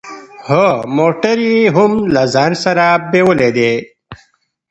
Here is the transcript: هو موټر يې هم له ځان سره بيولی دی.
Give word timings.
هو 0.47 0.65
موټر 0.97 1.37
يې 1.49 1.61
هم 1.77 1.91
له 2.13 2.23
ځان 2.33 2.51
سره 2.63 2.85
بيولی 3.11 3.49
دی. 3.57 3.73